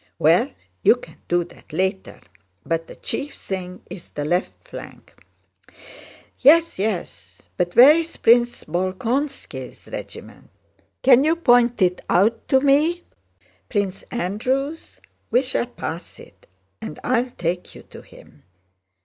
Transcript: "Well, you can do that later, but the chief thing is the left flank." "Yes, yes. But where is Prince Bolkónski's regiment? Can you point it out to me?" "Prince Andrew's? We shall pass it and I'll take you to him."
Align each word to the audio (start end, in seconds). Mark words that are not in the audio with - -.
"Well, 0.17 0.49
you 0.81 0.95
can 0.95 1.17
do 1.27 1.43
that 1.43 1.71
later, 1.71 2.21
but 2.65 2.87
the 2.87 2.95
chief 2.95 3.35
thing 3.35 3.83
is 3.87 4.09
the 4.09 4.25
left 4.25 4.67
flank." 4.67 5.23
"Yes, 6.39 6.79
yes. 6.79 7.43
But 7.55 7.75
where 7.75 7.93
is 7.93 8.17
Prince 8.17 8.63
Bolkónski's 8.63 9.87
regiment? 9.91 10.49
Can 11.03 11.23
you 11.23 11.35
point 11.35 11.83
it 11.83 12.01
out 12.09 12.47
to 12.47 12.61
me?" 12.61 13.03
"Prince 13.69 14.01
Andrew's? 14.09 15.01
We 15.29 15.43
shall 15.43 15.67
pass 15.67 16.19
it 16.19 16.47
and 16.81 16.99
I'll 17.03 17.29
take 17.37 17.75
you 17.75 17.83
to 17.83 18.01
him." 18.01 18.41